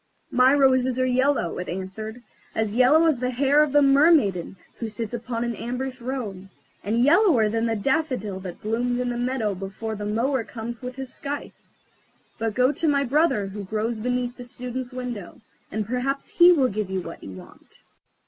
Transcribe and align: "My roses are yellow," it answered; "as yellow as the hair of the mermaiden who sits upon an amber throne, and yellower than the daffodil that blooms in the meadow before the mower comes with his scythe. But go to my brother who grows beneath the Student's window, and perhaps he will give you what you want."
"My 0.31 0.51
roses 0.55 0.97
are 0.99 1.05
yellow," 1.05 1.59
it 1.59 1.69
answered; 1.69 2.23
"as 2.55 2.73
yellow 2.75 3.05
as 3.05 3.19
the 3.19 3.29
hair 3.29 3.61
of 3.61 3.71
the 3.71 3.83
mermaiden 3.83 4.55
who 4.79 4.89
sits 4.89 5.13
upon 5.13 5.43
an 5.43 5.55
amber 5.55 5.91
throne, 5.91 6.49
and 6.83 7.03
yellower 7.03 7.49
than 7.49 7.67
the 7.67 7.75
daffodil 7.75 8.39
that 8.39 8.63
blooms 8.63 8.97
in 8.97 9.09
the 9.09 9.15
meadow 9.17 9.53
before 9.53 9.93
the 9.95 10.07
mower 10.07 10.43
comes 10.43 10.81
with 10.81 10.95
his 10.95 11.13
scythe. 11.13 11.53
But 12.39 12.55
go 12.55 12.71
to 12.71 12.87
my 12.87 13.03
brother 13.03 13.45
who 13.45 13.63
grows 13.63 13.99
beneath 13.99 14.37
the 14.37 14.43
Student's 14.45 14.91
window, 14.91 15.39
and 15.69 15.85
perhaps 15.85 16.29
he 16.29 16.51
will 16.51 16.69
give 16.69 16.89
you 16.89 17.01
what 17.01 17.21
you 17.23 17.33
want." 17.33 17.81